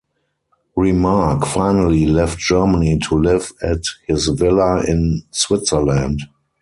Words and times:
Remarque 0.75 1.45
finally 1.45 2.07
left 2.07 2.39
Germany 2.39 2.97
to 2.97 3.13
live 3.19 3.51
at 3.61 3.83
his 4.07 4.29
villa 4.29 4.81
in 4.87 5.21
Switzerland. 5.29 6.21